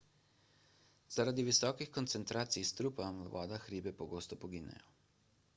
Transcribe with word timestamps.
zaradi 1.15 1.45
visokih 1.49 1.91
koncentracij 1.99 2.65
strupa 2.71 3.13
v 3.19 3.31
vodah 3.37 3.71
ribe 3.75 3.97
pogosto 4.03 4.43
poginejo 4.45 4.99